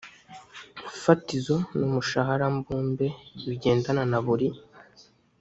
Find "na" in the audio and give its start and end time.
4.11-4.19